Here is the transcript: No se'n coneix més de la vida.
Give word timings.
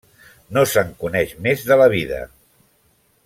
No 0.55 0.63
se'n 0.71 0.89
coneix 1.03 1.35
més 1.47 1.67
de 1.71 1.79
la 1.83 1.89
vida. 1.97 2.23